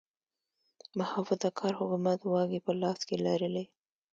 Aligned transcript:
محافظه 0.99 1.49
کار 1.59 1.73
حکومت 1.79 2.19
واګې 2.23 2.59
په 2.65 2.71
لاس 2.81 2.99
کې 3.07 3.15
لرلې. 3.25 3.65